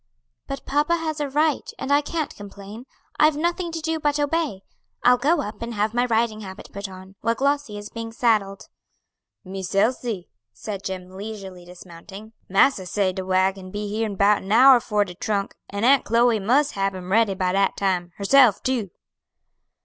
"But 0.47 0.65
papa 0.65 0.95
has 0.95 1.19
a 1.19 1.29
right, 1.29 1.69
and 1.77 1.91
I 1.93 2.01
can't 2.01 2.35
complain. 2.35 2.85
I've 3.19 3.37
nothing 3.37 3.71
to 3.71 3.81
do 3.81 3.99
but 3.99 4.19
obey. 4.19 4.63
I'll 5.03 5.19
go 5.19 5.41
up 5.43 5.61
and 5.61 5.75
have 5.75 5.93
my 5.93 6.05
riding 6.07 6.41
habit 6.41 6.71
put 6.73 6.89
on, 6.89 7.13
while 7.21 7.35
Glossy 7.35 7.77
is 7.77 7.91
being 7.91 8.11
saddled." 8.11 8.67
"Miss 9.43 9.75
Elsie," 9.75 10.27
said 10.53 10.83
Jim, 10.83 11.11
leisurely 11.11 11.65
dismounting, 11.65 12.33
"massa 12.49 12.87
say 12.87 13.13
de 13.13 13.23
wagon 13.23 13.69
be 13.69 13.89
here 13.89 14.07
in 14.07 14.15
'bout 14.15 14.41
an 14.41 14.51
hour 14.51 14.79
for 14.79 15.05
de 15.05 15.13
trunk, 15.13 15.53
an' 15.69 15.83
Aunt 15.83 16.03
Chloe 16.03 16.39
mus' 16.39 16.71
hab 16.71 16.95
'em 16.95 17.11
ready 17.11 17.35
by 17.35 17.51
dat 17.51 17.77
time; 17.77 18.11
herself 18.17 18.63
too." 18.63 18.89